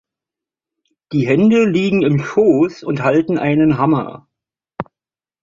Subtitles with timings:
[1.11, 4.27] Die Hände liegen im Schoß und halten einen Hammer.